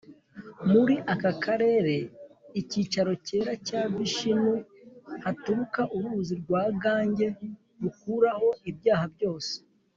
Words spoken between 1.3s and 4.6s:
karere [icyicaro cyera cya vishinu]